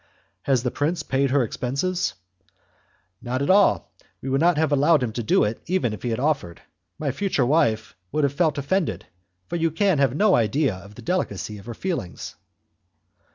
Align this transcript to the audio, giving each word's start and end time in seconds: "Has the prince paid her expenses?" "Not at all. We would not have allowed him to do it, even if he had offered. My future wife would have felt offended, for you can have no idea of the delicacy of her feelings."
"Has 0.45 0.63
the 0.63 0.71
prince 0.71 1.03
paid 1.03 1.29
her 1.29 1.43
expenses?" 1.43 2.15
"Not 3.21 3.43
at 3.43 3.51
all. 3.51 3.93
We 4.19 4.29
would 4.29 4.41
not 4.41 4.57
have 4.57 4.71
allowed 4.71 5.03
him 5.03 5.11
to 5.11 5.21
do 5.21 5.43
it, 5.43 5.61
even 5.67 5.93
if 5.93 6.01
he 6.01 6.09
had 6.09 6.19
offered. 6.19 6.59
My 6.97 7.11
future 7.11 7.45
wife 7.45 7.95
would 8.11 8.23
have 8.23 8.33
felt 8.33 8.57
offended, 8.57 9.05
for 9.47 9.57
you 9.57 9.69
can 9.69 9.99
have 9.99 10.15
no 10.15 10.33
idea 10.33 10.73
of 10.73 10.95
the 10.95 11.03
delicacy 11.03 11.59
of 11.59 11.67
her 11.67 11.75
feelings." 11.75 12.35